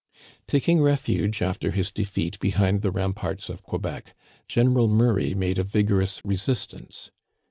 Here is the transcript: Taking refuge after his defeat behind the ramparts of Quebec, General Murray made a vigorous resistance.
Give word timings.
Taking 0.47 0.81
refuge 0.81 1.43
after 1.43 1.69
his 1.69 1.91
defeat 1.91 2.39
behind 2.39 2.81
the 2.81 2.89
ramparts 2.89 3.49
of 3.49 3.61
Quebec, 3.61 4.15
General 4.47 4.87
Murray 4.87 5.35
made 5.35 5.59
a 5.59 5.63
vigorous 5.63 6.23
resistance. 6.25 7.11